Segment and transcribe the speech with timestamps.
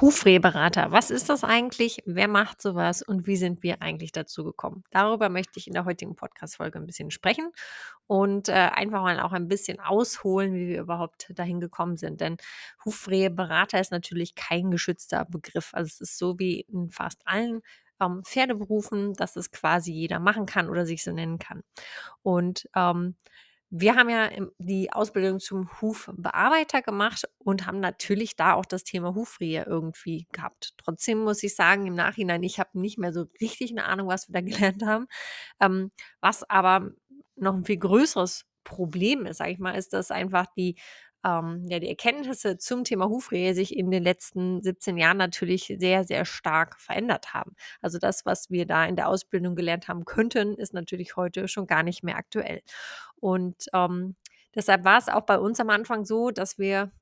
[0.00, 2.02] Hufrehberater, was ist das eigentlich?
[2.04, 4.84] Wer macht sowas und wie sind wir eigentlich dazu gekommen?
[4.90, 7.50] Darüber möchte ich in der heutigen Podcast-Folge ein bisschen sprechen
[8.06, 12.20] und äh, einfach mal auch ein bisschen ausholen, wie wir überhaupt dahin gekommen sind.
[12.20, 12.36] Denn
[12.84, 15.70] Hufrehberater ist natürlich kein geschützter Begriff.
[15.72, 17.62] Also es ist so wie in fast allen
[17.98, 21.62] ähm, Pferdeberufen, dass es quasi jeder machen kann oder sich so nennen kann.
[22.22, 23.16] Und ähm,
[23.80, 29.14] wir haben ja die Ausbildung zum Hufbearbeiter gemacht und haben natürlich da auch das Thema
[29.14, 30.74] Hufrehe irgendwie gehabt.
[30.78, 34.28] Trotzdem muss ich sagen, im Nachhinein, ich habe nicht mehr so richtig eine Ahnung, was
[34.28, 35.06] wir da gelernt haben.
[35.60, 36.90] Ähm, was aber
[37.36, 40.76] noch ein viel größeres Problem ist, sage ich mal, ist, dass einfach die
[41.26, 46.04] ähm, ja, die Erkenntnisse zum Thema Hufrehe sich in den letzten 17 Jahren natürlich sehr,
[46.04, 47.56] sehr stark verändert haben.
[47.80, 51.66] Also das, was wir da in der Ausbildung gelernt haben könnten, ist natürlich heute schon
[51.66, 52.62] gar nicht mehr aktuell.
[53.16, 54.14] Und ähm,
[54.54, 56.92] deshalb war es auch bei uns am Anfang so, dass wir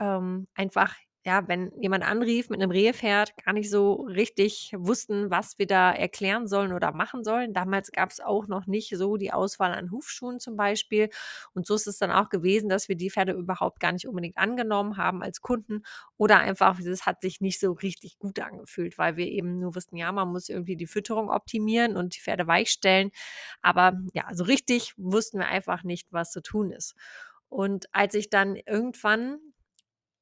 [0.00, 0.94] ähm, einfach
[1.26, 5.90] ja, wenn jemand anrief mit einem Rehpferd, gar nicht so richtig wussten, was wir da
[5.90, 7.52] erklären sollen oder machen sollen.
[7.52, 11.10] Damals gab es auch noch nicht so die Auswahl an Hufschuhen zum Beispiel.
[11.52, 14.38] Und so ist es dann auch gewesen, dass wir die Pferde überhaupt gar nicht unbedingt
[14.38, 15.82] angenommen haben als Kunden
[16.16, 19.96] oder einfach, es hat sich nicht so richtig gut angefühlt, weil wir eben nur wussten,
[19.96, 23.10] ja, man muss irgendwie die Fütterung optimieren und die Pferde weichstellen.
[23.62, 26.94] Aber ja, so richtig wussten wir einfach nicht, was zu tun ist.
[27.48, 29.38] Und als ich dann irgendwann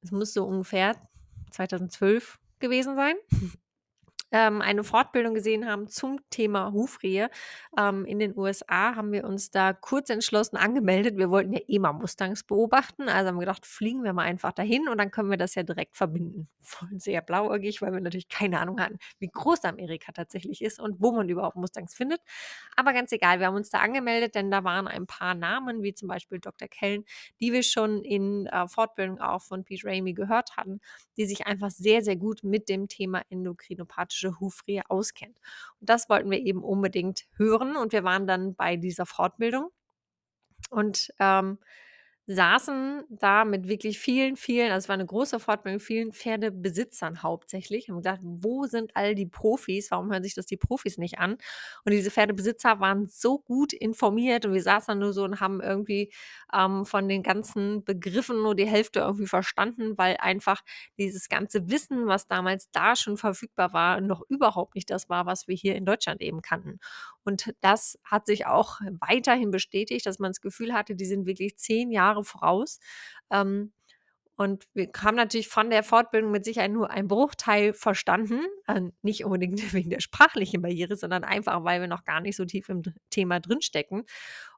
[0.05, 0.95] es muss so ungefähr
[1.51, 3.15] 2012 gewesen sein,
[4.31, 7.29] ähm, eine Fortbildung gesehen haben zum Thema Hufrehe.
[7.77, 11.17] Ähm, in den USA haben wir uns da kurz entschlossen angemeldet.
[11.17, 13.09] Wir wollten ja eh Mustangs beobachten.
[13.09, 15.63] Also haben wir gedacht, fliegen wir mal einfach dahin und dann können wir das ja
[15.63, 16.49] direkt verbinden.
[16.61, 20.99] Voll sehr blauäugig, weil wir natürlich keine Ahnung hatten, wie groß Amerika tatsächlich ist und
[20.99, 22.21] wo man überhaupt Mustangs findet.
[22.75, 25.93] Aber ganz egal, wir haben uns da angemeldet, denn da waren ein paar Namen, wie
[25.93, 26.67] zum Beispiel Dr.
[26.67, 27.05] Kellen,
[27.39, 30.81] die wir schon in äh, Fortbildung auch von Pete Ramey gehört hatten,
[31.17, 35.37] die sich einfach sehr, sehr gut mit dem Thema endokrinopathische klassische Hufrehe auskennt.
[35.79, 39.69] Und das wollten wir eben unbedingt hören und wir waren dann bei dieser Fortbildung.
[40.69, 41.59] Und ähm,
[42.27, 47.87] saßen da mit wirklich vielen, vielen, also es war eine große Fortbildung, vielen Pferdebesitzern hauptsächlich.
[47.89, 49.91] Haben gedacht, wo sind all die Profis?
[49.91, 51.33] Warum hören sich das die Profis nicht an?
[51.85, 55.61] Und diese Pferdebesitzer waren so gut informiert und wir saßen dann nur so und haben
[55.61, 56.11] irgendwie
[56.53, 60.61] ähm, von den ganzen Begriffen nur die Hälfte irgendwie verstanden, weil einfach
[60.97, 65.47] dieses ganze Wissen, was damals da schon verfügbar war, noch überhaupt nicht das war, was
[65.47, 66.79] wir hier in Deutschland eben kannten.
[67.23, 71.57] Und das hat sich auch weiterhin bestätigt, dass man das Gefühl hatte, die sind wirklich
[71.57, 72.79] zehn Jahre voraus.
[73.31, 73.73] Ähm,
[74.37, 78.41] und wir haben natürlich von der Fortbildung mit Sicherheit nur einen Bruchteil verstanden.
[78.67, 82.45] Äh, nicht unbedingt wegen der sprachlichen Barriere, sondern einfach, weil wir noch gar nicht so
[82.45, 84.03] tief im Thema drinstecken.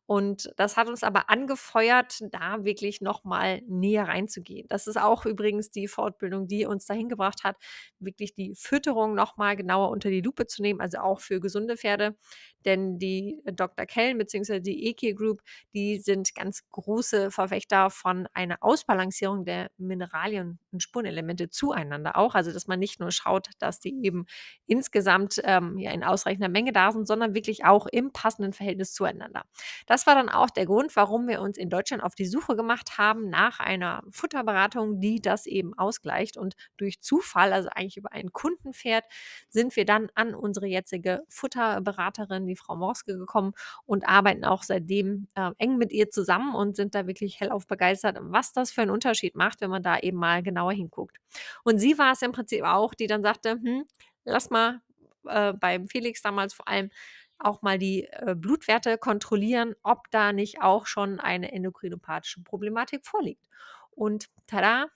[0.07, 4.65] Und das hat uns aber angefeuert, da wirklich nochmal näher reinzugehen.
[4.69, 7.57] Das ist auch übrigens die Fortbildung, die uns dahin gebracht hat,
[7.99, 12.15] wirklich die Fütterung nochmal genauer unter die Lupe zu nehmen, also auch für gesunde Pferde.
[12.63, 13.85] Denn die Dr.
[13.85, 14.61] Kellen bzw.
[14.61, 15.41] die EK Group,
[15.73, 22.33] die sind ganz große Verfechter von einer Ausbalancierung der Mineralien und Spurenelemente zueinander auch.
[22.33, 24.25] Also, dass man nicht nur schaut, dass die eben
[24.67, 29.43] insgesamt ähm, ja, in ausreichender Menge da sind, sondern wirklich auch im passenden Verhältnis zueinander.
[29.85, 32.55] Das das war dann auch der Grund, warum wir uns in Deutschland auf die Suche
[32.55, 36.37] gemacht haben nach einer Futterberatung, die das eben ausgleicht.
[36.37, 39.05] Und durch Zufall, also eigentlich über ein Kundenpferd,
[39.49, 43.53] sind wir dann an unsere jetzige Futterberaterin, die Frau Morske, gekommen
[43.87, 48.19] und arbeiten auch seitdem äh, eng mit ihr zusammen und sind da wirklich hellauf begeistert,
[48.21, 51.17] was das für einen Unterschied macht, wenn man da eben mal genauer hinguckt.
[51.63, 53.85] Und sie war es im Prinzip auch, die dann sagte, hm,
[54.25, 54.79] lass mal
[55.25, 56.91] äh, beim Felix damals vor allem
[57.39, 63.43] auch mal die äh, Blutwerte kontrollieren, ob da nicht auch schon eine endokrinopathische Problematik vorliegt.
[63.91, 64.87] Und tada,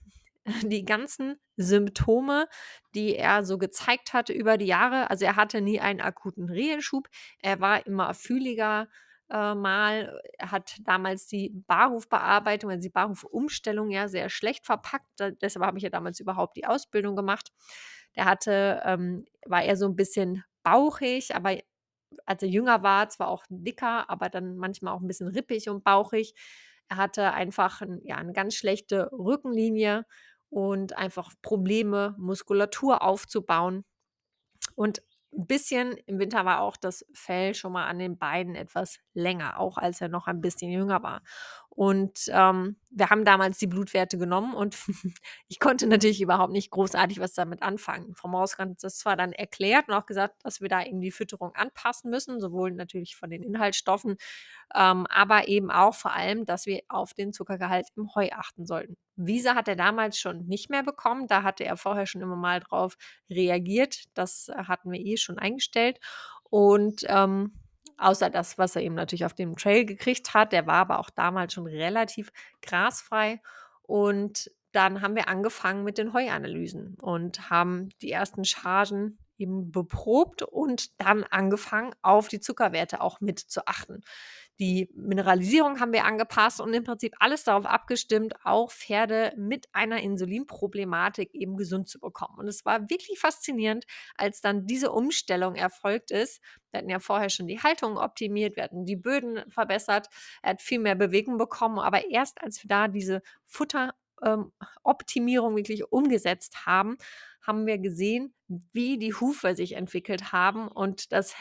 [0.63, 2.47] die ganzen Symptome,
[2.95, 7.07] die er so gezeigt hatte über die Jahre, also er hatte nie einen akuten Rehenschub,
[7.39, 8.87] er war immer fühliger
[9.29, 15.07] äh, mal, er hat damals die Barhufbearbeitung, also die Barhufumstellung ja sehr schlecht verpackt,
[15.41, 17.51] deshalb habe ich ja damals überhaupt die Ausbildung gemacht.
[18.15, 21.57] Der hatte, ähm, war er so ein bisschen bauchig, aber
[22.25, 25.83] als er jünger war, zwar auch dicker, aber dann manchmal auch ein bisschen rippig und
[25.83, 26.33] bauchig.
[26.89, 30.05] Er hatte einfach 'n ja, 'ne ganz schlechte Rückenlinie
[30.49, 33.85] und einfach Probleme, Muskulatur aufzubauen.
[34.75, 35.01] Und
[35.33, 39.59] 'n bisschen im Winter war auch das Fell schon mal an den Beinen etwas länger,
[39.59, 41.23] auch als er noch ein bisschen jünger war.
[41.73, 44.77] Und ähm, wir haben damals die Blutwerte genommen und
[45.47, 48.13] ich konnte natürlich überhaupt nicht großartig was damit anfangen.
[48.13, 51.11] Frau Maus hat das zwar dann erklärt und auch gesagt, dass wir da eben die
[51.11, 54.17] Fütterung anpassen müssen, sowohl natürlich von den Inhaltsstoffen,
[54.75, 58.97] ähm, aber eben auch vor allem, dass wir auf den Zuckergehalt im Heu achten sollten.
[59.15, 61.27] Visa hat er damals schon nicht mehr bekommen.
[61.27, 62.97] Da hatte er vorher schon immer mal drauf
[63.29, 64.05] reagiert.
[64.13, 65.99] Das hatten wir eh schon eingestellt.
[66.49, 67.53] Und ähm,
[68.01, 70.51] außer das, was er eben natürlich auf dem Trail gekriegt hat.
[70.51, 72.31] Der war aber auch damals schon relativ
[72.61, 73.41] grasfrei.
[73.83, 80.43] Und dann haben wir angefangen mit den Heuanalysen und haben die ersten Chargen eben beprobt
[80.43, 84.01] und dann angefangen, auf die Zuckerwerte auch mit zu achten.
[84.61, 90.01] Die Mineralisierung haben wir angepasst und im Prinzip alles darauf abgestimmt, auch Pferde mit einer
[90.01, 92.37] Insulinproblematik eben gesund zu bekommen.
[92.37, 93.85] Und es war wirklich faszinierend,
[94.17, 96.43] als dann diese Umstellung erfolgt ist.
[96.69, 100.09] Wir hatten ja vorher schon die Haltung optimiert, wir hatten die Böden verbessert,
[100.43, 105.91] er hat viel mehr Bewegung bekommen, aber erst als wir da diese Futteroptimierung ähm, wirklich
[105.91, 106.97] umgesetzt haben,
[107.41, 111.33] haben wir gesehen, wie die Hufe sich entwickelt haben und das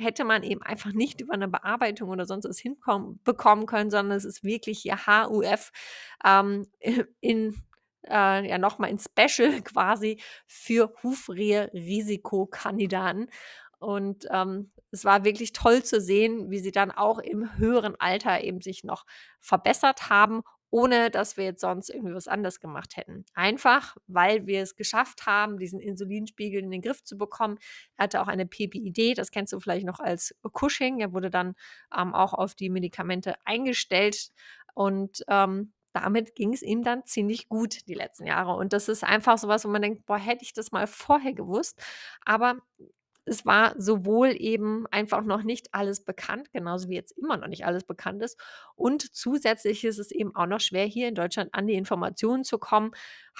[0.00, 4.24] hätte man eben einfach nicht über eine Bearbeitung oder sonst was hinbekommen können, sondern es
[4.24, 5.70] ist wirklich hier HUF
[6.24, 6.66] ähm,
[7.20, 7.62] in
[8.08, 13.30] äh, ja nochmal in Special quasi für Hufrehe-Risikokandidaten.
[13.78, 18.42] Und ähm, es war wirklich toll zu sehen, wie sie dann auch im höheren Alter
[18.42, 19.06] eben sich noch
[19.38, 23.24] verbessert haben ohne dass wir jetzt sonst irgendwie was anders gemacht hätten.
[23.34, 27.58] Einfach, weil wir es geschafft haben, diesen Insulinspiegel in den Griff zu bekommen.
[27.96, 31.00] Er hatte auch eine PPID, das kennst du vielleicht noch als Cushing.
[31.00, 31.54] Er wurde dann
[31.96, 34.30] ähm, auch auf die Medikamente eingestellt
[34.74, 38.54] und ähm, damit ging es ihm dann ziemlich gut die letzten Jahre.
[38.54, 41.32] Und das ist einfach so was, wo man denkt, boah, hätte ich das mal vorher
[41.32, 41.82] gewusst.
[42.24, 42.58] Aber
[43.30, 47.64] es war sowohl eben einfach noch nicht alles bekannt, genauso wie jetzt immer noch nicht
[47.64, 48.36] alles bekannt ist.
[48.74, 52.58] Und zusätzlich ist es eben auch noch schwer, hier in Deutschland an die Informationen zu
[52.58, 52.90] kommen,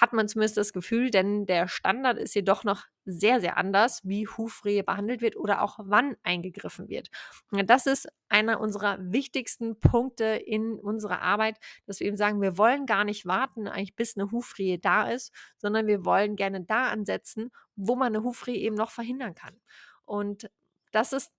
[0.00, 4.26] hat man zumindest das Gefühl, denn der Standard ist jedoch noch sehr, sehr anders, wie
[4.26, 7.10] Hufrehe behandelt wird oder auch wann eingegriffen wird.
[7.50, 12.86] Das ist einer unserer wichtigsten Punkte in unserer Arbeit, dass wir eben sagen, wir wollen
[12.86, 17.50] gar nicht warten, eigentlich bis eine Hufrehe da ist, sondern wir wollen gerne da ansetzen,
[17.76, 19.60] wo man eine Hufrehe eben noch verhindern kann.
[20.04, 20.50] Und
[20.92, 21.32] das ist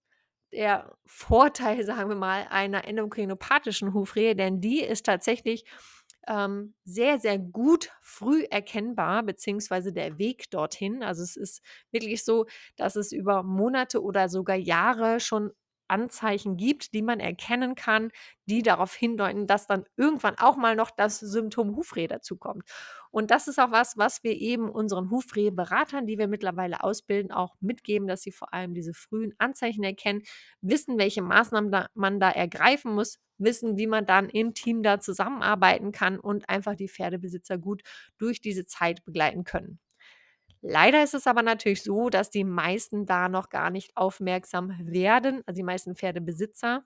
[0.51, 5.65] der Vorteil, sagen wir mal, einer endokrinopatischen Hufrehe, denn die ist tatsächlich
[6.27, 11.03] ähm, sehr, sehr gut früh erkennbar, beziehungsweise der Weg dorthin.
[11.03, 12.45] Also es ist wirklich so,
[12.77, 15.51] dass es über Monate oder sogar Jahre schon
[15.87, 18.11] Anzeichen gibt, die man erkennen kann,
[18.45, 22.63] die darauf hindeuten, dass dann irgendwann auch mal noch das Symptom Hufrehe dazukommt.
[23.11, 27.55] Und das ist auch was, was wir eben unseren Hufrehe-Beratern, die wir mittlerweile ausbilden, auch
[27.59, 30.23] mitgeben, dass sie vor allem diese frühen Anzeichen erkennen,
[30.61, 34.99] wissen, welche Maßnahmen da, man da ergreifen muss, wissen, wie man dann im Team da
[34.99, 37.81] zusammenarbeiten kann und einfach die Pferdebesitzer gut
[38.17, 39.79] durch diese Zeit begleiten können.
[40.61, 45.41] Leider ist es aber natürlich so, dass die meisten da noch gar nicht aufmerksam werden,
[45.47, 46.83] also die meisten Pferdebesitzer.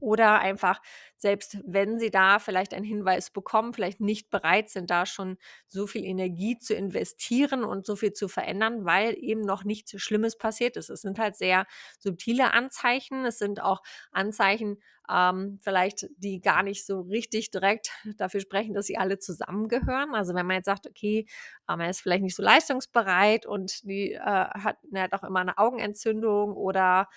[0.00, 0.80] Oder einfach,
[1.16, 5.36] selbst wenn sie da vielleicht einen Hinweis bekommen, vielleicht nicht bereit sind, da schon
[5.66, 10.36] so viel Energie zu investieren und so viel zu verändern, weil eben noch nichts Schlimmes
[10.38, 10.90] passiert ist.
[10.90, 11.66] Es sind halt sehr
[11.98, 13.24] subtile Anzeichen.
[13.24, 13.82] Es sind auch
[14.12, 14.78] Anzeichen,
[15.10, 20.14] ähm, vielleicht, die gar nicht so richtig direkt dafür sprechen, dass sie alle zusammengehören.
[20.14, 21.26] Also wenn man jetzt sagt, okay,
[21.68, 25.58] ähm, er ist vielleicht nicht so leistungsbereit und die äh, hat, hat auch immer eine
[25.58, 27.08] Augenentzündung oder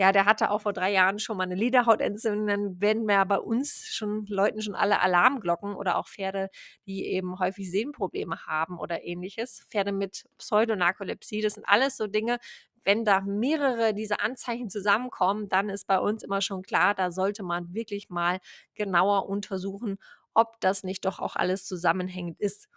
[0.00, 3.38] ja, der hatte auch vor drei Jahren schon mal eine Lederhautentzündung, dann werden wir bei
[3.38, 6.48] uns schon Leuten schon alle Alarmglocken oder auch Pferde,
[6.86, 9.66] die eben häufig Sehnenprobleme haben oder ähnliches.
[9.70, 12.38] Pferde mit Pseudonarkolepsie, das sind alles so Dinge,
[12.82, 17.42] wenn da mehrere dieser Anzeichen zusammenkommen, dann ist bei uns immer schon klar, da sollte
[17.42, 18.38] man wirklich mal
[18.74, 19.98] genauer untersuchen,
[20.32, 22.68] ob das nicht doch auch alles zusammenhängend ist.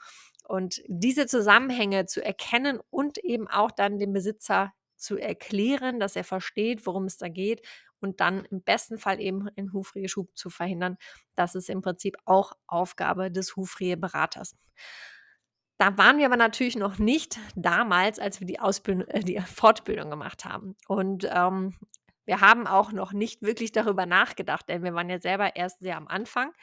[0.45, 6.23] Und diese Zusammenhänge zu erkennen und eben auch dann dem Besitzer zu erklären, dass er
[6.23, 7.65] versteht, worum es da geht
[7.99, 10.97] und dann im besten Fall eben einen Hufreheschub zu verhindern,
[11.35, 14.55] das ist im Prinzip auch Aufgabe des Hufreheberaters.
[15.77, 20.09] Da waren wir aber natürlich noch nicht damals, als wir die, Ausbildung, äh, die Fortbildung
[20.09, 20.75] gemacht haben.
[20.87, 21.75] Und ähm,
[22.25, 25.97] wir haben auch noch nicht wirklich darüber nachgedacht, denn wir waren ja selber erst sehr
[25.97, 26.53] am Anfang.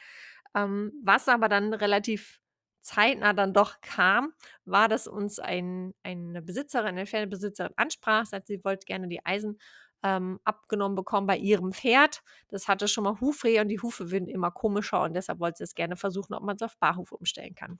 [0.55, 2.40] Ähm, was aber dann relativ
[2.81, 4.33] zeitnah dann doch kam,
[4.65, 9.59] war, dass uns ein, eine Besitzerin, eine Pferdebesitzerin ansprach, sagt, sie wollte gerne die Eisen
[10.03, 12.21] ähm, abgenommen bekommen bei ihrem Pferd.
[12.49, 15.63] Das hatte schon mal Hufrehe und die Hufe würden immer komischer und deshalb wollte sie
[15.65, 17.79] es gerne versuchen, ob man es auf Barhuf umstellen kann.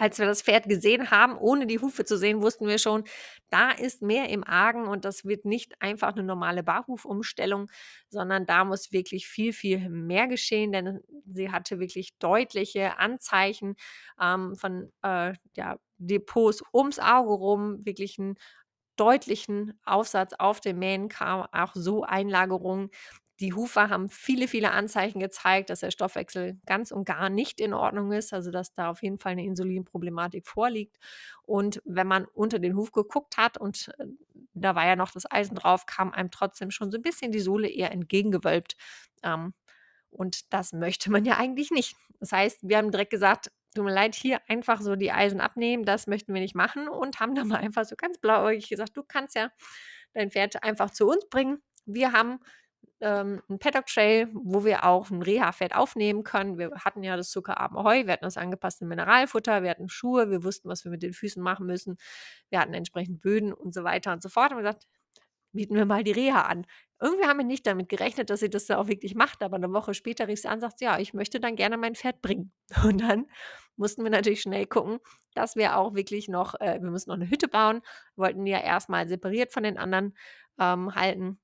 [0.00, 3.04] Als wir das Pferd gesehen haben, ohne die Hufe zu sehen, wussten wir schon,
[3.50, 7.70] da ist mehr im Argen und das wird nicht einfach eine normale Barhufumstellung,
[8.08, 13.74] sondern da muss wirklich viel, viel mehr geschehen, denn sie hatte wirklich deutliche Anzeichen
[14.20, 18.36] ähm, von äh, ja, Depots ums Auge rum, wirklich einen
[18.96, 22.90] deutlichen Aufsatz auf den Mähen kam, auch so Einlagerungen,
[23.40, 27.72] die Hufer haben viele, viele Anzeichen gezeigt, dass der Stoffwechsel ganz und gar nicht in
[27.72, 30.96] Ordnung ist, also dass da auf jeden Fall eine Insulinproblematik vorliegt.
[31.42, 34.06] Und wenn man unter den Huf geguckt hat und äh,
[34.52, 37.40] da war ja noch das Eisen drauf, kam einem trotzdem schon so ein bisschen die
[37.40, 38.76] Sohle eher entgegengewölbt.
[39.22, 39.54] Ähm,
[40.10, 41.96] und das möchte man ja eigentlich nicht.
[42.18, 45.84] Das heißt, wir haben direkt gesagt, tut mir leid, hier einfach so die Eisen abnehmen,
[45.84, 49.02] das möchten wir nicht machen und haben dann mal einfach so ganz blauäugig gesagt, du
[49.02, 49.50] kannst ja
[50.12, 51.62] dein Pferd einfach zu uns bringen.
[51.86, 52.40] Wir haben
[53.00, 56.58] ähm, ein Paddock Trail, wo wir auch ein Reha-Fett aufnehmen können.
[56.58, 60.44] Wir hatten ja das zuckerarme Heu, wir hatten das angepasste Mineralfutter, wir hatten Schuhe, wir
[60.44, 61.96] wussten, was wir mit den Füßen machen müssen.
[62.50, 64.52] Wir hatten entsprechend Böden und so weiter und so fort.
[64.52, 64.86] Und wir gesagt,
[65.52, 66.66] bieten wir mal die Reha an.
[67.00, 69.72] Irgendwie haben wir nicht damit gerechnet, dass sie das da auch wirklich macht, aber eine
[69.72, 72.52] Woche später rief sie an und sagt, ja, ich möchte dann gerne mein Pferd bringen.
[72.84, 73.26] Und dann
[73.76, 74.98] mussten wir natürlich schnell gucken,
[75.34, 77.80] dass wir auch wirklich noch, äh, wir müssen noch eine Hütte bauen,
[78.16, 80.14] wollten die ja erstmal separiert von den anderen
[80.58, 81.40] ähm, halten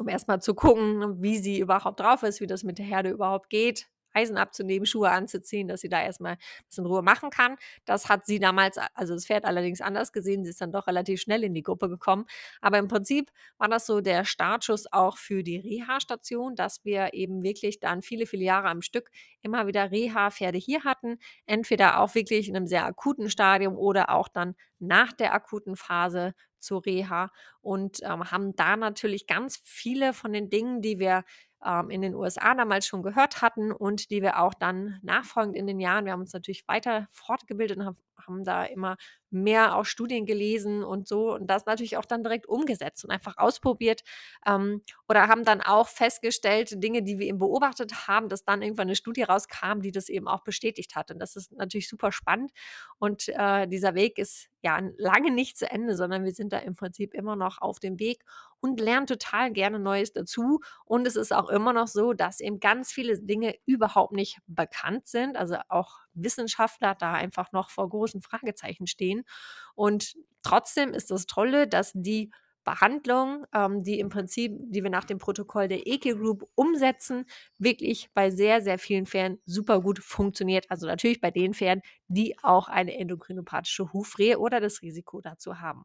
[0.00, 3.50] um erstmal zu gucken, wie sie überhaupt drauf ist, wie das mit der Herde überhaupt
[3.50, 3.86] geht.
[4.12, 6.36] Eisen abzunehmen, Schuhe anzuziehen, dass sie da erstmal
[6.66, 7.56] das in Ruhe machen kann.
[7.84, 10.44] Das hat sie damals, also das Pferd allerdings anders gesehen.
[10.44, 12.26] Sie ist dann doch relativ schnell in die Gruppe gekommen.
[12.60, 17.42] Aber im Prinzip war das so der Startschuss auch für die Reha-Station, dass wir eben
[17.42, 19.10] wirklich dann viele, viele Jahre am Stück
[19.42, 21.18] immer wieder Reha-Pferde hier hatten.
[21.46, 26.34] Entweder auch wirklich in einem sehr akuten Stadium oder auch dann nach der akuten Phase
[26.58, 27.30] zur Reha
[27.62, 31.24] und ähm, haben da natürlich ganz viele von den Dingen, die wir
[31.64, 35.66] ähm, in den USA damals schon gehört hatten und die wir auch dann nachfolgend in
[35.66, 38.96] den Jahren, wir haben uns natürlich weiter fortgebildet und haben, haben da immer
[39.30, 43.38] mehr auch Studien gelesen und so und das natürlich auch dann direkt umgesetzt und einfach
[43.38, 44.02] ausprobiert
[44.46, 48.88] ähm, oder haben dann auch festgestellt, Dinge, die wir eben beobachtet haben, dass dann irgendwann
[48.88, 51.10] eine Studie rauskam, die das eben auch bestätigt hat.
[51.10, 52.52] Und das ist natürlich super spannend
[52.98, 56.74] und äh, dieser Weg ist ja lange nicht zu Ende, sondern wir sind da im
[56.74, 58.24] Prinzip immer noch auf dem Weg
[58.60, 60.60] und lernen total gerne Neues dazu.
[60.84, 65.06] Und es ist auch immer noch so, dass eben ganz viele Dinge überhaupt nicht bekannt
[65.06, 65.36] sind.
[65.36, 69.19] Also auch Wissenschaftler da einfach noch vor großen Fragezeichen stehen.
[69.74, 72.30] Und trotzdem ist das Tolle, dass die
[72.64, 77.24] Behandlung, ähm, die im Prinzip, die wir nach dem Protokoll der EK Group umsetzen,
[77.58, 80.70] wirklich bei sehr, sehr vielen Pferden super gut funktioniert.
[80.70, 85.84] Also natürlich bei den Pferden, die auch eine endokrinopathische Hufrehe oder das Risiko dazu haben.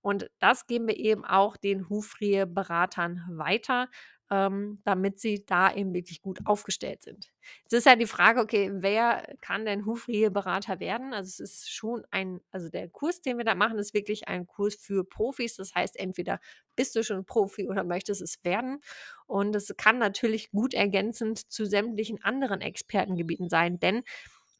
[0.00, 3.88] Und das geben wir eben auch den Hufrehe-Beratern weiter,
[4.30, 7.30] ähm, damit sie da eben wirklich gut aufgestellt sind.
[7.66, 11.14] Es ist ja die Frage, okay, wer kann denn Hufrehe-Berater werden?
[11.14, 14.46] Also es ist schon ein, also der Kurs, den wir da machen, ist wirklich ein
[14.46, 15.56] Kurs für Profis.
[15.56, 16.40] Das heißt, entweder
[16.76, 18.80] bist du schon Profi oder möchtest es werden.
[19.26, 24.02] Und es kann natürlich gut ergänzend zu sämtlichen anderen Expertengebieten sein, denn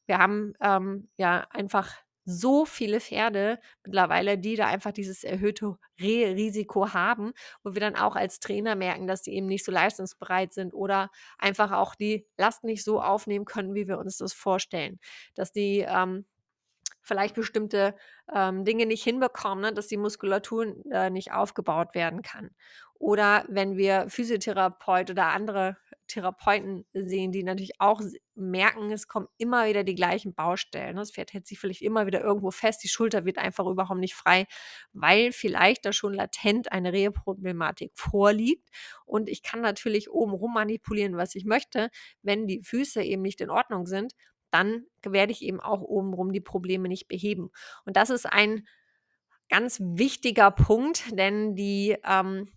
[0.06, 1.94] wir haben ähm, ja einfach
[2.30, 7.32] so viele Pferde mittlerweile, die da einfach dieses erhöhte Risiko haben,
[7.62, 11.10] wo wir dann auch als Trainer merken, dass die eben nicht so leistungsbereit sind oder
[11.38, 15.00] einfach auch die Last nicht so aufnehmen können, wie wir uns das vorstellen.
[15.34, 16.26] Dass die ähm,
[17.00, 17.94] vielleicht bestimmte
[18.32, 19.72] ähm, Dinge nicht hinbekommen, ne?
[19.72, 22.50] dass die Muskulatur äh, nicht aufgebaut werden kann.
[22.98, 25.76] Oder wenn wir Physiotherapeut oder andere
[26.08, 28.00] Therapeuten sehen, die natürlich auch
[28.34, 30.96] merken, es kommen immer wieder die gleichen Baustellen.
[30.96, 34.14] Das Pferd hält sich vielleicht immer wieder irgendwo fest, die Schulter wird einfach überhaupt nicht
[34.14, 34.46] frei,
[34.92, 38.68] weil vielleicht da schon latent eine Reheproblematik vorliegt.
[39.04, 41.90] Und ich kann natürlich oben rum manipulieren, was ich möchte.
[42.22, 44.14] Wenn die Füße eben nicht in Ordnung sind,
[44.50, 47.50] dann werde ich eben auch obenrum die Probleme nicht beheben.
[47.84, 48.66] Und das ist ein
[49.48, 52.50] ganz wichtiger Punkt, denn die ähm,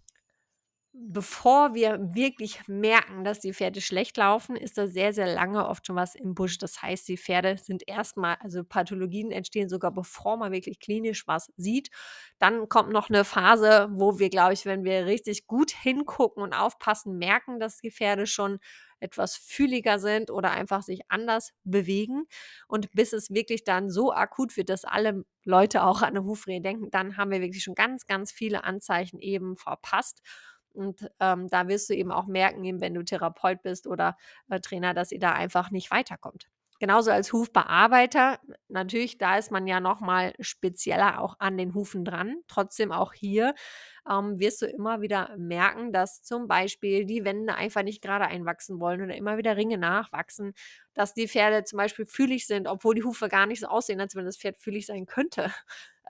[0.93, 5.87] bevor wir wirklich merken, dass die Pferde schlecht laufen, ist da sehr, sehr lange oft
[5.87, 6.57] schon was im Busch.
[6.57, 11.51] Das heißt, die Pferde sind erstmal, also Pathologien entstehen sogar bevor man wirklich klinisch was
[11.55, 11.89] sieht.
[12.39, 16.53] Dann kommt noch eine Phase, wo wir, glaube ich, wenn wir richtig gut hingucken und
[16.53, 18.59] aufpassen, merken, dass die Pferde schon
[18.99, 22.25] etwas fühliger sind oder einfach sich anders bewegen.
[22.67, 26.61] Und bis es wirklich dann so akut wird, dass alle Leute auch an eine Hufrehe
[26.61, 30.21] denken, dann haben wir wirklich schon ganz, ganz viele Anzeichen eben verpasst.
[30.73, 34.17] Und ähm, da wirst du eben auch merken, eben wenn du Therapeut bist oder
[34.49, 36.47] äh, Trainer, dass ihr da einfach nicht weiterkommt.
[36.81, 42.03] Genauso als Hufbearbeiter, natürlich, da ist man ja noch mal spezieller auch an den Hufen
[42.03, 42.37] dran.
[42.47, 43.53] Trotzdem auch hier
[44.09, 48.79] ähm, wirst du immer wieder merken, dass zum Beispiel die Wände einfach nicht gerade einwachsen
[48.79, 50.53] wollen oder immer wieder Ringe nachwachsen,
[50.95, 54.15] dass die Pferde zum Beispiel fühlig sind, obwohl die Hufe gar nicht so aussehen, als
[54.15, 55.51] wenn das Pferd fühlig sein könnte.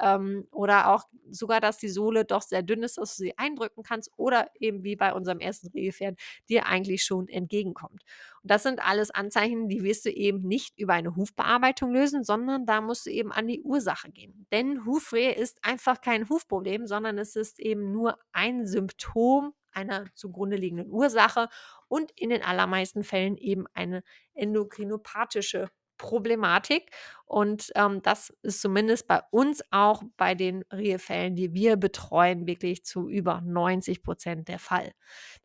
[0.02, 3.84] Ähm, oder auch sogar, dass die Sohle doch sehr dünn ist, dass du sie eindrücken
[3.84, 8.04] kannst oder eben wie bei unserem ersten Rehpferd dir eigentlich schon entgegenkommt.
[8.42, 12.66] Und das sind alles Anzeichen, die wirst du eben nicht über eine Hufbearbeitung lösen, sondern
[12.66, 14.48] da musst du eben an die Ursache gehen.
[14.52, 20.58] Denn Hufrehe ist einfach kein Hufproblem, sondern es ist eben nur ein Symptom einer zugrunde
[20.58, 21.48] liegenden Ursache
[21.88, 24.04] und in den allermeisten Fällen eben eine
[24.34, 25.70] endokrinopathische
[26.02, 26.92] Problematik.
[27.26, 32.84] Und ähm, das ist zumindest bei uns auch bei den Rehefällen, die wir betreuen, wirklich
[32.84, 34.92] zu über 90 Prozent der Fall.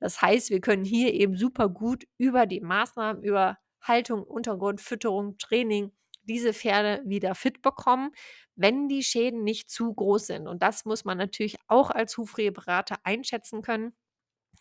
[0.00, 5.36] Das heißt, wir können hier eben super gut über die Maßnahmen, über Haltung, Untergrund, Fütterung,
[5.38, 5.92] Training
[6.24, 8.10] diese Pferde wieder fit bekommen,
[8.56, 10.48] wenn die Schäden nicht zu groß sind.
[10.48, 13.94] Und das muss man natürlich auch als Hufreheberater einschätzen können.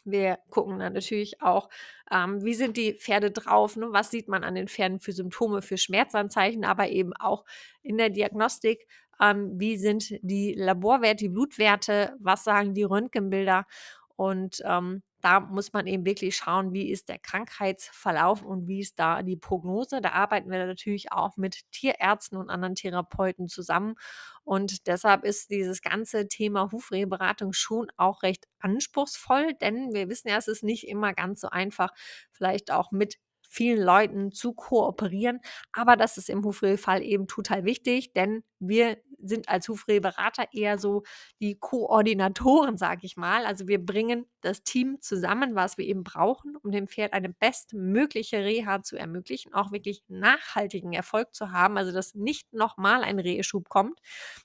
[0.04, 1.70] Wir gucken dann natürlich auch,
[2.12, 3.88] ähm, wie sind die Pferde drauf, ne?
[3.92, 7.46] was sieht man an den Pferden für Symptome, für Schmerzanzeichen, aber eben auch
[7.82, 8.88] in der Diagnostik,
[9.22, 13.66] ähm, wie sind die Laborwerte, die Blutwerte, was sagen die Röntgenbilder
[14.16, 19.00] und ähm, da muss man eben wirklich schauen, wie ist der Krankheitsverlauf und wie ist
[19.00, 20.00] da die Prognose.
[20.00, 23.96] Da arbeiten wir natürlich auch mit Tierärzten und anderen Therapeuten zusammen.
[24.44, 30.38] Und deshalb ist dieses ganze Thema Hufreheberatung schon auch recht anspruchsvoll, denn wir wissen ja,
[30.38, 31.90] es ist nicht immer ganz so einfach,
[32.32, 33.16] vielleicht auch mit
[33.50, 35.40] vielen Leuten zu kooperieren.
[35.72, 41.04] Aber das ist im Hufreh-Fall eben total wichtig, denn wir sind als Hufreh-Berater eher so
[41.40, 43.46] die Koordinatoren, sage ich mal.
[43.46, 48.38] Also wir bringen das Team zusammen, was wir eben brauchen, um dem Pferd eine bestmögliche
[48.38, 53.70] Reha zu ermöglichen, auch wirklich nachhaltigen Erfolg zu haben, also dass nicht nochmal ein Reheschub
[53.70, 54.00] kommt.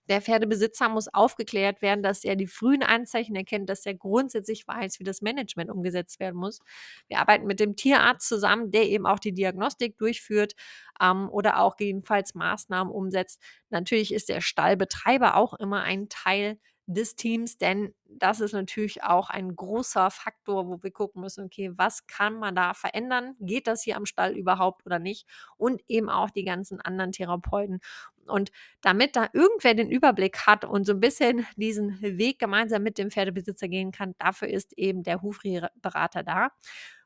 [0.09, 5.00] Der Pferdebesitzer muss aufgeklärt werden, dass er die frühen Anzeichen erkennt, dass er grundsätzlich weiß,
[5.00, 6.61] wie das Management umgesetzt werden muss.
[7.09, 10.55] Wir arbeiten mit dem Tierarzt zusammen, der eben auch die Diagnostik durchführt
[11.00, 13.40] ähm, oder auch gegebenenfalls Maßnahmen umsetzt.
[13.71, 19.30] Natürlich ist der Stallbetreiber auch immer ein Teil des Teams, denn das ist natürlich auch
[19.30, 23.37] ein großer Faktor, wo wir gucken müssen, okay, was kann man da verändern?
[23.38, 25.26] Geht das hier am Stall überhaupt oder nicht?
[25.57, 27.78] Und eben auch die ganzen anderen Therapeuten.
[28.26, 32.99] Und damit da irgendwer den Überblick hat und so ein bisschen diesen Weg gemeinsam mit
[32.99, 36.50] dem Pferdebesitzer gehen kann, dafür ist eben der Hufberater da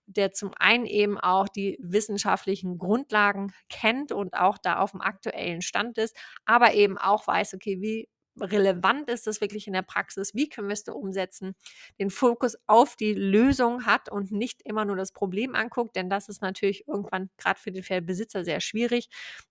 [0.06, 5.62] der zum einen eben auch die wissenschaftlichen Grundlagen kennt und auch da auf dem aktuellen
[5.62, 8.08] Stand ist, aber eben auch weiß, okay, wie
[8.40, 10.34] relevant ist das wirklich in der Praxis?
[10.34, 11.54] Wie können wir es da umsetzen?
[11.98, 16.28] Den Fokus auf die Lösung hat und nicht immer nur das Problem anguckt, denn das
[16.28, 19.08] ist natürlich irgendwann gerade für den Pferdebesitzer sehr schwierig,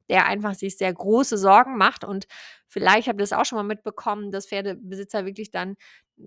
[0.09, 2.27] der einfach sich sehr große Sorgen macht und
[2.67, 5.75] vielleicht habt ihr es auch schon mal mitbekommen, dass Pferdebesitzer wirklich dann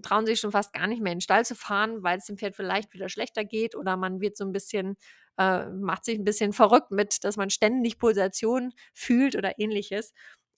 [0.03, 2.39] trauen sich schon fast gar nicht mehr in den Stall zu fahren, weil es dem
[2.39, 4.97] Pferd vielleicht wieder schlechter geht oder man wird so ein bisschen
[5.39, 10.13] äh, macht sich ein bisschen verrückt mit, dass man ständig Pulsation fühlt oder ähnliches.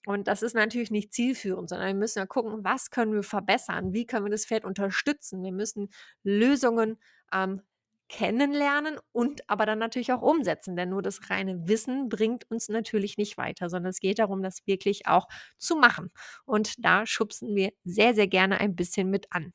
[0.05, 3.93] Und das ist natürlich nicht zielführend, sondern wir müssen ja gucken, was können wir verbessern,
[3.93, 5.43] wie können wir das Pferd unterstützen.
[5.43, 5.89] Wir müssen
[6.23, 6.97] Lösungen
[7.33, 7.61] ähm,
[8.09, 13.17] kennenlernen und aber dann natürlich auch umsetzen, denn nur das reine Wissen bringt uns natürlich
[13.17, 16.11] nicht weiter, sondern es geht darum, das wirklich auch zu machen.
[16.45, 19.53] Und da schubsen wir sehr, sehr gerne ein bisschen mit an.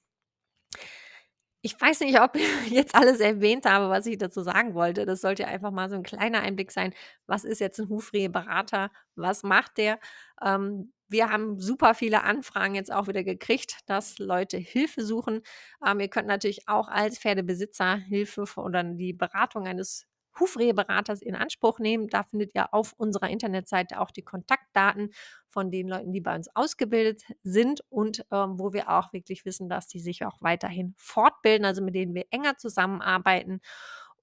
[1.66, 5.07] Ich weiß nicht, ob ich jetzt alles erwähnt habe, was ich dazu sagen wollte.
[5.07, 6.92] Das sollte einfach mal so ein kleiner Einblick sein.
[7.27, 8.90] Was ist jetzt ein Hufreheberater?
[9.16, 9.98] Was macht der?
[10.44, 15.40] Ähm, wir haben super viele Anfragen jetzt auch wieder gekriegt, dass Leute Hilfe suchen.
[15.87, 20.07] Ähm, ihr könnt natürlich auch als Pferdebesitzer Hilfe oder die Beratung eines
[20.38, 22.08] Hufreheberaters in Anspruch nehmen.
[22.08, 25.10] Da findet ihr auf unserer Internetseite auch die Kontaktdaten
[25.48, 29.68] von den Leuten, die bei uns ausgebildet sind und ähm, wo wir auch wirklich wissen,
[29.68, 33.60] dass die sich auch weiterhin fortbilden, also mit denen wir enger zusammenarbeiten.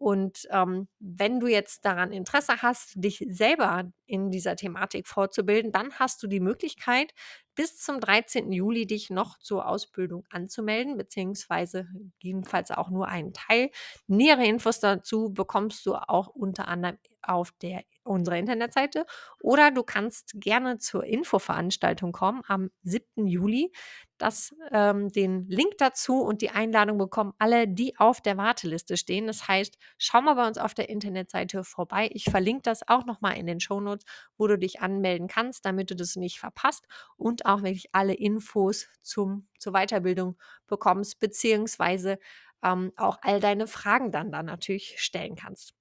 [0.01, 5.93] Und ähm, wenn du jetzt daran Interesse hast, dich selber in dieser Thematik fortzubilden, dann
[5.93, 7.13] hast du die Möglichkeit,
[7.55, 8.51] bis zum 13.
[8.51, 11.87] Juli dich noch zur Ausbildung anzumelden, beziehungsweise
[12.19, 13.69] jedenfalls auch nur einen Teil.
[14.07, 19.05] Nähere Infos dazu bekommst du auch unter anderem auf der unserer Internetseite
[19.41, 23.27] oder du kannst gerne zur Infoveranstaltung kommen am 7.
[23.27, 23.71] Juli.
[24.17, 29.25] Das, ähm, den Link dazu und die Einladung bekommen alle, die auf der Warteliste stehen.
[29.25, 32.07] Das heißt, schau mal bei uns auf der Internetseite vorbei.
[32.13, 34.05] Ich verlinke das auch nochmal in den Shownotes,
[34.37, 36.85] wo du dich anmelden kannst, damit du das nicht verpasst
[37.17, 40.37] und auch wirklich alle Infos zum, zur Weiterbildung
[40.67, 42.19] bekommst, beziehungsweise
[42.63, 45.73] ähm, auch all deine Fragen dann da natürlich stellen kannst.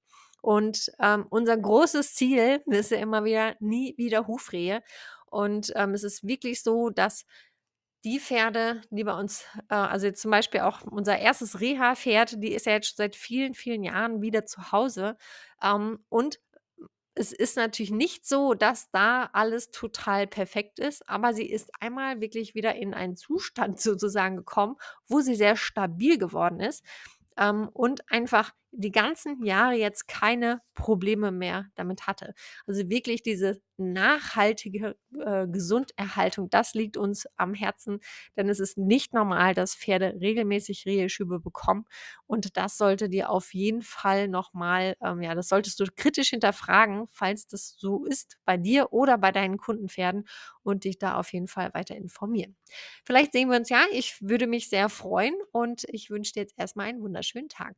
[0.42, 4.82] Und ähm, unser großes Ziel ist ja immer wieder nie wieder Hufrehe.
[5.26, 7.24] Und ähm, es ist wirklich so, dass
[8.04, 12.66] die Pferde, die bei uns, äh, also zum Beispiel auch unser erstes Reha-Pferd, die ist
[12.66, 15.16] ja jetzt schon seit vielen, vielen Jahren wieder zu Hause.
[15.62, 16.40] Ähm, und
[17.14, 22.20] es ist natürlich nicht so, dass da alles total perfekt ist, aber sie ist einmal
[22.20, 24.76] wirklich wieder in einen Zustand sozusagen gekommen,
[25.06, 26.84] wo sie sehr stabil geworden ist
[27.36, 32.34] ähm, und einfach die ganzen Jahre jetzt keine Probleme mehr damit hatte.
[32.66, 38.00] Also wirklich diese nachhaltige äh, Gesunderhaltung, das liegt uns am Herzen,
[38.36, 41.86] denn es ist nicht normal, dass Pferde regelmäßig Reheschübe bekommen
[42.26, 47.06] und das sollte dir auf jeden Fall nochmal, ähm, ja, das solltest du kritisch hinterfragen,
[47.10, 50.26] falls das so ist bei dir oder bei deinen Kundenpferden
[50.62, 52.56] und dich da auf jeden Fall weiter informieren.
[53.04, 56.54] Vielleicht sehen wir uns ja, ich würde mich sehr freuen und ich wünsche dir jetzt
[56.58, 57.76] erstmal einen wunderschönen Tag.